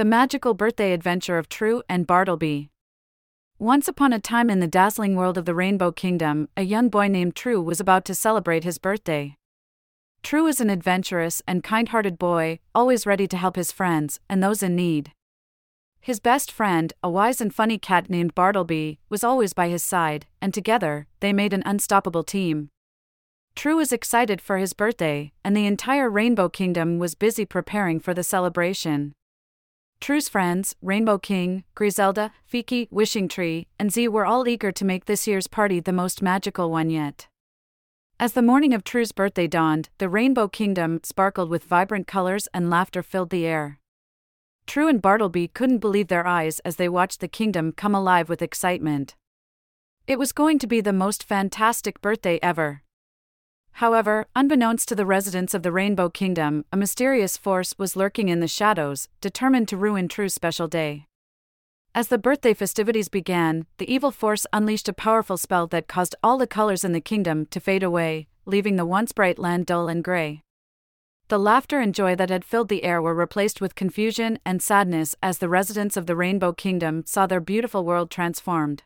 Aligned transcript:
The 0.00 0.06
Magical 0.06 0.54
Birthday 0.54 0.94
Adventure 0.94 1.36
of 1.36 1.50
True 1.50 1.82
and 1.86 2.06
Bartleby. 2.06 2.70
Once 3.58 3.86
upon 3.86 4.14
a 4.14 4.18
time 4.18 4.48
in 4.48 4.58
the 4.58 4.66
dazzling 4.66 5.14
world 5.14 5.36
of 5.36 5.44
the 5.44 5.54
Rainbow 5.54 5.92
Kingdom, 5.92 6.48
a 6.56 6.62
young 6.62 6.88
boy 6.88 7.06
named 7.08 7.36
True 7.36 7.60
was 7.60 7.80
about 7.80 8.06
to 8.06 8.14
celebrate 8.14 8.64
his 8.64 8.78
birthday. 8.78 9.36
True 10.22 10.46
is 10.46 10.58
an 10.58 10.70
adventurous 10.70 11.42
and 11.46 11.62
kind 11.62 11.90
hearted 11.90 12.18
boy, 12.18 12.60
always 12.74 13.04
ready 13.04 13.26
to 13.26 13.36
help 13.36 13.56
his 13.56 13.72
friends 13.72 14.20
and 14.26 14.42
those 14.42 14.62
in 14.62 14.74
need. 14.74 15.12
His 16.00 16.18
best 16.18 16.50
friend, 16.50 16.94
a 17.02 17.10
wise 17.10 17.42
and 17.42 17.54
funny 17.54 17.76
cat 17.76 18.08
named 18.08 18.34
Bartleby, 18.34 19.00
was 19.10 19.22
always 19.22 19.52
by 19.52 19.68
his 19.68 19.84
side, 19.84 20.24
and 20.40 20.54
together, 20.54 21.08
they 21.20 21.34
made 21.34 21.52
an 21.52 21.62
unstoppable 21.66 22.24
team. 22.24 22.70
True 23.54 23.76
was 23.76 23.92
excited 23.92 24.40
for 24.40 24.56
his 24.56 24.72
birthday, 24.72 25.32
and 25.44 25.54
the 25.54 25.66
entire 25.66 26.08
Rainbow 26.08 26.48
Kingdom 26.48 26.98
was 26.98 27.14
busy 27.14 27.44
preparing 27.44 28.00
for 28.00 28.14
the 28.14 28.24
celebration. 28.24 29.12
True's 30.00 30.30
friends, 30.30 30.74
Rainbow 30.80 31.18
King, 31.18 31.62
Grizelda, 31.74 32.32
Fiki, 32.50 32.88
Wishing 32.90 33.28
Tree, 33.28 33.66
and 33.78 33.92
Zee 33.92 34.08
were 34.08 34.24
all 34.24 34.48
eager 34.48 34.72
to 34.72 34.84
make 34.84 35.04
this 35.04 35.26
year's 35.26 35.46
party 35.46 35.78
the 35.78 35.92
most 35.92 36.22
magical 36.22 36.70
one 36.70 36.88
yet. 36.88 37.28
As 38.18 38.32
the 38.32 38.40
morning 38.40 38.72
of 38.72 38.82
True's 38.82 39.12
birthday 39.12 39.46
dawned, 39.46 39.90
the 39.98 40.08
Rainbow 40.08 40.48
Kingdom 40.48 41.00
sparkled 41.02 41.50
with 41.50 41.64
vibrant 41.64 42.06
colors 42.06 42.48
and 42.54 42.70
laughter 42.70 43.02
filled 43.02 43.28
the 43.28 43.44
air. 43.44 43.78
True 44.66 44.88
and 44.88 45.02
Bartleby 45.02 45.48
couldn't 45.48 45.78
believe 45.78 46.08
their 46.08 46.26
eyes 46.26 46.60
as 46.60 46.76
they 46.76 46.88
watched 46.88 47.20
the 47.20 47.28
kingdom 47.28 47.70
come 47.70 47.94
alive 47.94 48.30
with 48.30 48.40
excitement. 48.40 49.16
It 50.06 50.18
was 50.18 50.32
going 50.32 50.58
to 50.60 50.66
be 50.66 50.80
the 50.80 50.94
most 50.94 51.24
fantastic 51.24 52.00
birthday 52.00 52.38
ever. 52.42 52.82
However, 53.80 54.26
unbeknownst 54.36 54.88
to 54.88 54.94
the 54.94 55.06
residents 55.06 55.54
of 55.54 55.62
the 55.62 55.72
Rainbow 55.72 56.10
Kingdom, 56.10 56.66
a 56.70 56.76
mysterious 56.76 57.38
force 57.38 57.74
was 57.78 57.96
lurking 57.96 58.28
in 58.28 58.40
the 58.40 58.46
shadows, 58.46 59.08
determined 59.22 59.68
to 59.68 59.78
ruin 59.78 60.06
True's 60.06 60.34
special 60.34 60.68
day. 60.68 61.06
As 61.94 62.08
the 62.08 62.18
birthday 62.18 62.52
festivities 62.52 63.08
began, 63.08 63.64
the 63.78 63.90
evil 63.90 64.10
force 64.10 64.46
unleashed 64.52 64.90
a 64.90 64.92
powerful 64.92 65.38
spell 65.38 65.66
that 65.68 65.88
caused 65.88 66.14
all 66.22 66.36
the 66.36 66.46
colors 66.46 66.84
in 66.84 66.92
the 66.92 67.00
kingdom 67.00 67.46
to 67.46 67.58
fade 67.58 67.82
away, 67.82 68.28
leaving 68.44 68.76
the 68.76 68.84
once 68.84 69.12
bright 69.12 69.38
land 69.38 69.64
dull 69.64 69.88
and 69.88 70.04
gray. 70.04 70.42
The 71.28 71.38
laughter 71.38 71.80
and 71.80 71.94
joy 71.94 72.14
that 72.16 72.28
had 72.28 72.44
filled 72.44 72.68
the 72.68 72.84
air 72.84 73.00
were 73.00 73.14
replaced 73.14 73.62
with 73.62 73.76
confusion 73.76 74.38
and 74.44 74.60
sadness 74.60 75.16
as 75.22 75.38
the 75.38 75.48
residents 75.48 75.96
of 75.96 76.04
the 76.04 76.16
Rainbow 76.16 76.52
Kingdom 76.52 77.04
saw 77.06 77.26
their 77.26 77.40
beautiful 77.40 77.86
world 77.86 78.10
transformed. 78.10 78.82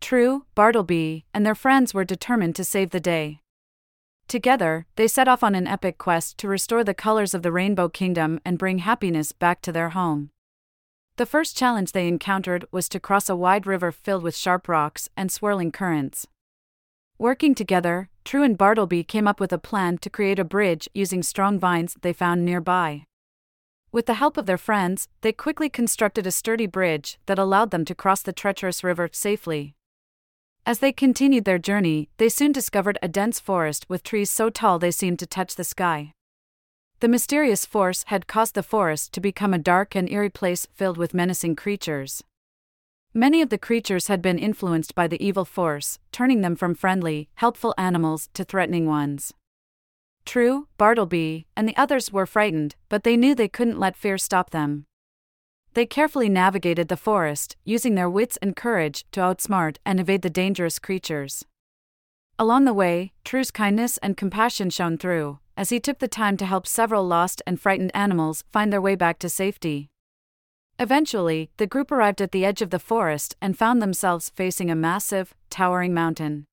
True, 0.00 0.44
Bartleby, 0.54 1.24
and 1.34 1.44
their 1.44 1.56
friends 1.56 1.92
were 1.92 2.04
determined 2.04 2.54
to 2.54 2.62
save 2.62 2.90
the 2.90 3.00
day. 3.00 3.40
Together, 4.28 4.86
they 4.96 5.06
set 5.06 5.28
off 5.28 5.44
on 5.44 5.54
an 5.54 5.68
epic 5.68 5.98
quest 5.98 6.36
to 6.38 6.48
restore 6.48 6.82
the 6.82 6.94
colors 6.94 7.32
of 7.32 7.42
the 7.42 7.52
Rainbow 7.52 7.88
Kingdom 7.88 8.40
and 8.44 8.58
bring 8.58 8.78
happiness 8.78 9.30
back 9.30 9.62
to 9.62 9.70
their 9.70 9.90
home. 9.90 10.30
The 11.16 11.26
first 11.26 11.56
challenge 11.56 11.92
they 11.92 12.08
encountered 12.08 12.66
was 12.72 12.88
to 12.88 13.00
cross 13.00 13.28
a 13.28 13.36
wide 13.36 13.66
river 13.66 13.92
filled 13.92 14.22
with 14.22 14.36
sharp 14.36 14.68
rocks 14.68 15.08
and 15.16 15.30
swirling 15.30 15.70
currents. 15.70 16.26
Working 17.18 17.54
together, 17.54 18.10
True 18.24 18.42
and 18.42 18.58
Bartleby 18.58 19.04
came 19.04 19.28
up 19.28 19.38
with 19.38 19.52
a 19.52 19.58
plan 19.58 19.98
to 19.98 20.10
create 20.10 20.40
a 20.40 20.44
bridge 20.44 20.88
using 20.92 21.22
strong 21.22 21.58
vines 21.58 21.96
they 22.02 22.12
found 22.12 22.44
nearby. 22.44 23.06
With 23.92 24.06
the 24.06 24.14
help 24.14 24.36
of 24.36 24.46
their 24.46 24.58
friends, 24.58 25.08
they 25.20 25.32
quickly 25.32 25.70
constructed 25.70 26.26
a 26.26 26.32
sturdy 26.32 26.66
bridge 26.66 27.18
that 27.26 27.38
allowed 27.38 27.70
them 27.70 27.84
to 27.84 27.94
cross 27.94 28.22
the 28.22 28.32
treacherous 28.32 28.82
river 28.82 29.08
safely. 29.12 29.76
As 30.66 30.80
they 30.80 30.90
continued 30.90 31.44
their 31.44 31.58
journey, 31.58 32.08
they 32.16 32.28
soon 32.28 32.50
discovered 32.50 32.98
a 33.00 33.06
dense 33.06 33.38
forest 33.38 33.88
with 33.88 34.02
trees 34.02 34.32
so 34.32 34.50
tall 34.50 34.80
they 34.80 34.90
seemed 34.90 35.20
to 35.20 35.26
touch 35.26 35.54
the 35.54 35.62
sky. 35.62 36.12
The 36.98 37.06
mysterious 37.06 37.64
force 37.64 38.02
had 38.08 38.26
caused 38.26 38.56
the 38.56 38.64
forest 38.64 39.12
to 39.12 39.20
become 39.20 39.54
a 39.54 39.58
dark 39.58 39.94
and 39.94 40.10
eerie 40.10 40.28
place 40.28 40.66
filled 40.74 40.98
with 40.98 41.14
menacing 41.14 41.54
creatures. 41.54 42.24
Many 43.14 43.40
of 43.42 43.48
the 43.50 43.58
creatures 43.58 44.08
had 44.08 44.20
been 44.20 44.40
influenced 44.40 44.96
by 44.96 45.06
the 45.06 45.24
evil 45.24 45.44
force, 45.44 46.00
turning 46.10 46.40
them 46.40 46.56
from 46.56 46.74
friendly, 46.74 47.28
helpful 47.36 47.72
animals 47.78 48.28
to 48.34 48.42
threatening 48.42 48.86
ones. 48.86 49.32
True, 50.24 50.66
Bartleby, 50.78 51.46
and 51.56 51.68
the 51.68 51.76
others 51.76 52.12
were 52.12 52.26
frightened, 52.26 52.74
but 52.88 53.04
they 53.04 53.16
knew 53.16 53.36
they 53.36 53.46
couldn't 53.46 53.78
let 53.78 53.94
fear 53.94 54.18
stop 54.18 54.50
them. 54.50 54.86
They 55.76 55.84
carefully 55.84 56.30
navigated 56.30 56.88
the 56.88 56.96
forest, 56.96 57.54
using 57.62 57.96
their 57.96 58.08
wits 58.08 58.38
and 58.40 58.56
courage 58.56 59.04
to 59.12 59.20
outsmart 59.20 59.76
and 59.84 60.00
evade 60.00 60.22
the 60.22 60.30
dangerous 60.30 60.78
creatures. 60.78 61.44
Along 62.38 62.64
the 62.64 62.72
way, 62.72 63.12
True's 63.26 63.50
kindness 63.50 63.98
and 63.98 64.16
compassion 64.16 64.70
shone 64.70 64.96
through, 64.96 65.38
as 65.54 65.68
he 65.68 65.78
took 65.78 65.98
the 65.98 66.08
time 66.08 66.38
to 66.38 66.46
help 66.46 66.66
several 66.66 67.06
lost 67.06 67.42
and 67.46 67.60
frightened 67.60 67.90
animals 67.92 68.42
find 68.50 68.72
their 68.72 68.80
way 68.80 68.94
back 68.94 69.18
to 69.18 69.28
safety. 69.28 69.90
Eventually, 70.78 71.50
the 71.58 71.66
group 71.66 71.92
arrived 71.92 72.22
at 72.22 72.32
the 72.32 72.46
edge 72.46 72.62
of 72.62 72.70
the 72.70 72.78
forest 72.78 73.36
and 73.42 73.58
found 73.58 73.82
themselves 73.82 74.30
facing 74.30 74.70
a 74.70 74.74
massive, 74.74 75.34
towering 75.50 75.92
mountain. 75.92 76.46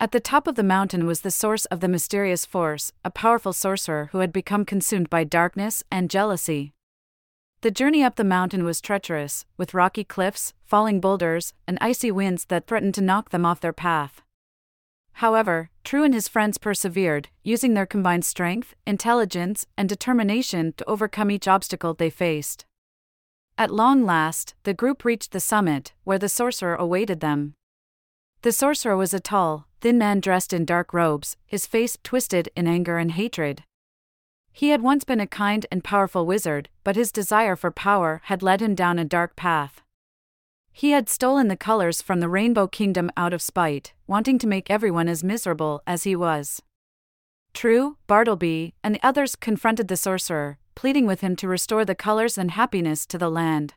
At 0.00 0.10
the 0.10 0.18
top 0.18 0.48
of 0.48 0.56
the 0.56 0.64
mountain 0.64 1.06
was 1.06 1.20
the 1.20 1.30
source 1.30 1.64
of 1.66 1.78
the 1.78 1.86
mysterious 1.86 2.44
force, 2.44 2.90
a 3.04 3.10
powerful 3.12 3.52
sorcerer 3.52 4.08
who 4.10 4.18
had 4.18 4.32
become 4.32 4.64
consumed 4.64 5.08
by 5.08 5.22
darkness 5.22 5.84
and 5.92 6.10
jealousy. 6.10 6.72
The 7.62 7.70
journey 7.70 8.04
up 8.04 8.16
the 8.16 8.24
mountain 8.24 8.64
was 8.64 8.80
treacherous, 8.80 9.44
with 9.56 9.74
rocky 9.74 10.04
cliffs, 10.04 10.52
falling 10.64 11.00
boulders, 11.00 11.54
and 11.66 11.78
icy 11.80 12.10
winds 12.10 12.44
that 12.46 12.66
threatened 12.66 12.94
to 12.94 13.00
knock 13.00 13.30
them 13.30 13.46
off 13.46 13.60
their 13.60 13.72
path. 13.72 14.20
However, 15.14 15.70
True 15.84 16.04
and 16.04 16.14
his 16.14 16.28
friends 16.28 16.58
persevered, 16.58 17.28
using 17.42 17.74
their 17.74 17.86
combined 17.86 18.24
strength, 18.24 18.74
intelligence, 18.86 19.66
and 19.76 19.88
determination 19.88 20.72
to 20.76 20.88
overcome 20.88 21.30
each 21.30 21.48
obstacle 21.48 21.94
they 21.94 22.10
faced. 22.10 22.64
At 23.58 23.70
long 23.70 24.04
last, 24.04 24.54
the 24.62 24.74
group 24.74 25.04
reached 25.04 25.32
the 25.32 25.40
summit, 25.40 25.92
where 26.04 26.18
the 26.18 26.28
sorcerer 26.28 26.74
awaited 26.76 27.20
them. 27.20 27.54
The 28.42 28.52
sorcerer 28.52 28.96
was 28.96 29.12
a 29.12 29.20
tall, 29.20 29.66
thin 29.80 29.98
man 29.98 30.20
dressed 30.20 30.52
in 30.52 30.64
dark 30.64 30.94
robes, 30.94 31.36
his 31.46 31.66
face 31.66 31.98
twisted 32.02 32.48
in 32.56 32.66
anger 32.66 32.98
and 32.98 33.12
hatred. 33.12 33.64
He 34.52 34.68
had 34.68 34.82
once 34.82 35.04
been 35.04 35.20
a 35.20 35.26
kind 35.26 35.66
and 35.72 35.82
powerful 35.82 36.26
wizard, 36.26 36.68
but 36.84 36.96
his 36.96 37.10
desire 37.10 37.56
for 37.56 37.70
power 37.70 38.20
had 38.24 38.42
led 38.42 38.60
him 38.60 38.74
down 38.74 38.98
a 38.98 39.04
dark 39.04 39.34
path. 39.34 39.80
He 40.72 40.90
had 40.90 41.08
stolen 41.08 41.48
the 41.48 41.56
colors 41.56 42.00
from 42.00 42.20
the 42.20 42.28
Rainbow 42.28 42.66
Kingdom 42.66 43.10
out 43.16 43.32
of 43.32 43.42
spite, 43.42 43.92
wanting 44.06 44.38
to 44.38 44.46
make 44.46 44.70
everyone 44.70 45.08
as 45.08 45.24
miserable 45.24 45.82
as 45.86 46.04
he 46.04 46.14
was. 46.14 46.62
True, 47.54 47.96
Bartleby, 48.06 48.74
and 48.82 48.94
the 48.94 49.06
others 49.06 49.36
confronted 49.36 49.88
the 49.88 49.96
sorcerer, 49.96 50.58
pleading 50.74 51.06
with 51.06 51.20
him 51.20 51.36
to 51.36 51.48
restore 51.48 51.84
the 51.84 51.94
colors 51.94 52.38
and 52.38 52.52
happiness 52.52 53.04
to 53.06 53.18
the 53.18 53.30
land. 53.30 53.74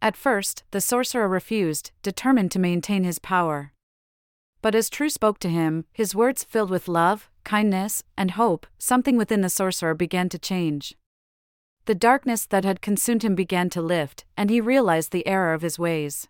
At 0.00 0.16
first, 0.16 0.64
the 0.70 0.80
sorcerer 0.80 1.28
refused, 1.28 1.90
determined 2.02 2.50
to 2.52 2.58
maintain 2.58 3.04
his 3.04 3.18
power. 3.18 3.72
But 4.62 4.74
as 4.74 4.88
True 4.88 5.10
spoke 5.10 5.38
to 5.40 5.48
him, 5.48 5.84
his 5.92 6.14
words 6.14 6.44
filled 6.44 6.70
with 6.70 6.88
love, 6.88 7.28
kindness, 7.48 8.02
and 8.14 8.32
hope, 8.32 8.66
something 8.76 9.16
within 9.16 9.40
the 9.40 9.48
sorcerer 9.48 9.94
began 9.94 10.28
to 10.28 10.38
change. 10.38 10.94
The 11.86 11.94
darkness 11.94 12.44
that 12.44 12.66
had 12.66 12.82
consumed 12.82 13.24
him 13.24 13.34
began 13.34 13.70
to 13.70 13.80
lift, 13.80 14.26
and 14.36 14.50
he 14.50 14.60
realized 14.60 15.12
the 15.12 15.26
error 15.26 15.54
of 15.54 15.62
his 15.62 15.78
ways. 15.78 16.28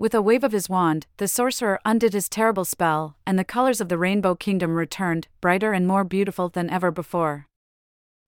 With 0.00 0.14
a 0.16 0.20
wave 0.20 0.42
of 0.42 0.50
his 0.50 0.68
wand, 0.68 1.06
the 1.18 1.28
sorcerer 1.28 1.78
undid 1.84 2.12
his 2.12 2.28
terrible 2.28 2.64
spell, 2.64 3.14
and 3.24 3.38
the 3.38 3.44
colors 3.44 3.80
of 3.80 3.88
the 3.88 3.96
Rainbow 3.96 4.34
Kingdom 4.34 4.74
returned, 4.74 5.28
brighter 5.40 5.72
and 5.72 5.86
more 5.86 6.02
beautiful 6.02 6.48
than 6.48 6.70
ever 6.70 6.90
before. 6.90 7.46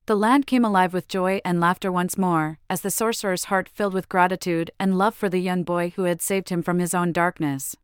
The 0.06 0.14
land 0.14 0.47
came 0.47 0.64
alive 0.64 0.94
with 0.94 1.08
joy 1.08 1.41
and 1.44 1.58
laughter 1.58 1.91
once 1.91 2.16
more, 2.16 2.60
as 2.70 2.82
the 2.82 2.92
sorcerer's 2.92 3.47
heart 3.47 3.69
filled 3.69 3.92
with 3.92 4.08
gratitude 4.08 4.70
and 4.78 4.97
love 4.97 5.16
for 5.16 5.28
the 5.28 5.41
young 5.41 5.64
boy 5.64 5.92
who 5.97 6.04
had 6.04 6.22
saved 6.22 6.50
him 6.50 6.62
from 6.62 6.78
his 6.78 6.94
own 6.94 7.10
darkness. 7.10 7.75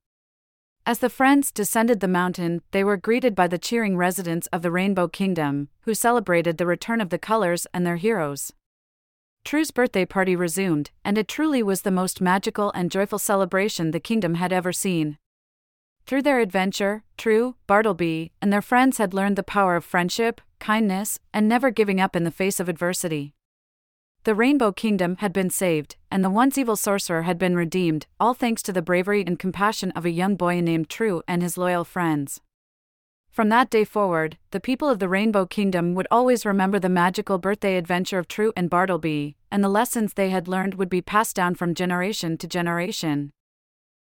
As 0.86 0.98
the 0.98 1.08
friends 1.08 1.50
descended 1.50 2.00
the 2.00 2.08
mountain, 2.08 2.60
they 2.72 2.84
were 2.84 2.98
greeted 2.98 3.34
by 3.34 3.48
the 3.48 3.56
cheering 3.56 3.96
residents 3.96 4.46
of 4.48 4.60
the 4.60 4.70
Rainbow 4.70 5.08
Kingdom, 5.08 5.68
who 5.82 5.94
celebrated 5.94 6.58
the 6.58 6.66
return 6.66 7.00
of 7.00 7.08
the 7.08 7.18
colors 7.18 7.66
and 7.72 7.86
their 7.86 7.96
heroes. 7.96 8.52
True's 9.46 9.70
birthday 9.70 10.04
party 10.04 10.36
resumed, 10.36 10.90
and 11.02 11.16
it 11.16 11.26
truly 11.26 11.62
was 11.62 11.82
the 11.82 11.90
most 11.90 12.20
magical 12.20 12.70
and 12.72 12.90
joyful 12.90 13.18
celebration 13.18 13.92
the 13.92 14.00
kingdom 14.00 14.34
had 14.34 14.52
ever 14.52 14.74
seen. 14.74 15.16
Through 16.04 16.20
their 16.20 16.40
adventure, 16.40 17.02
True, 17.16 17.56
Bartleby, 17.66 18.32
and 18.42 18.52
their 18.52 18.60
friends 18.60 18.98
had 18.98 19.14
learned 19.14 19.36
the 19.36 19.42
power 19.42 19.76
of 19.76 19.86
friendship, 19.86 20.42
kindness, 20.58 21.18
and 21.32 21.48
never 21.48 21.70
giving 21.70 21.98
up 21.98 22.14
in 22.14 22.24
the 22.24 22.30
face 22.30 22.60
of 22.60 22.68
adversity. 22.68 23.32
The 24.24 24.34
Rainbow 24.34 24.72
Kingdom 24.72 25.16
had 25.16 25.34
been 25.34 25.50
saved, 25.50 25.96
and 26.10 26.24
the 26.24 26.30
once 26.30 26.56
evil 26.56 26.76
sorcerer 26.76 27.24
had 27.24 27.36
been 27.36 27.54
redeemed, 27.54 28.06
all 28.18 28.32
thanks 28.32 28.62
to 28.62 28.72
the 28.72 28.80
bravery 28.80 29.22
and 29.26 29.38
compassion 29.38 29.90
of 29.90 30.06
a 30.06 30.10
young 30.10 30.34
boy 30.34 30.62
named 30.62 30.88
True 30.88 31.22
and 31.28 31.42
his 31.42 31.58
loyal 31.58 31.84
friends. 31.84 32.40
From 33.30 33.50
that 33.50 33.68
day 33.68 33.84
forward, 33.84 34.38
the 34.50 34.60
people 34.60 34.88
of 34.88 34.98
the 34.98 35.10
Rainbow 35.10 35.44
Kingdom 35.44 35.94
would 35.94 36.06
always 36.10 36.46
remember 36.46 36.78
the 36.78 36.88
magical 36.88 37.36
birthday 37.36 37.76
adventure 37.76 38.18
of 38.18 38.26
True 38.26 38.50
and 38.56 38.70
Bartleby, 38.70 39.36
and 39.50 39.62
the 39.62 39.68
lessons 39.68 40.14
they 40.14 40.30
had 40.30 40.48
learned 40.48 40.76
would 40.76 40.88
be 40.88 41.02
passed 41.02 41.36
down 41.36 41.54
from 41.54 41.74
generation 41.74 42.38
to 42.38 42.48
generation. 42.48 43.30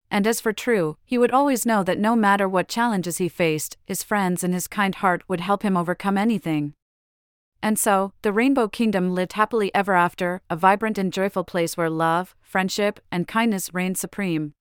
And 0.09 0.25
as 0.25 0.39
for 0.39 0.53
True, 0.53 0.95
he 1.03 1.17
would 1.17 1.31
always 1.31 1.65
know 1.65 1.83
that 1.83 2.00
no 2.00 2.15
matter 2.15 2.47
what 2.47 2.69
challenges 2.69 3.17
he 3.17 3.27
faced, 3.27 3.75
his 3.83 4.01
friends 4.01 4.45
and 4.45 4.53
his 4.53 4.69
kind 4.69 4.95
heart 4.95 5.23
would 5.27 5.41
help 5.41 5.62
him 5.62 5.75
overcome 5.75 6.17
anything. 6.17 6.73
And 7.65 7.79
so, 7.79 8.13
the 8.21 8.31
Rainbow 8.31 8.67
Kingdom 8.67 9.15
lived 9.15 9.33
happily 9.33 9.73
ever 9.73 9.95
after, 9.95 10.39
a 10.51 10.56
vibrant 10.56 11.00
and 11.00 11.12
joyful 11.12 11.44
place 11.44 11.75
where 11.75 11.89
love, 11.89 12.35
friendship, 12.39 13.00
and 13.12 13.27
kindness 13.27 13.73
reigned 13.73 13.97
supreme. 13.97 14.53